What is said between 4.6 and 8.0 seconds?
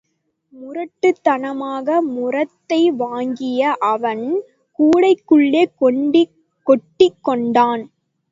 கூடைக்குள்ளே கொட்டிக் கொண்டான்.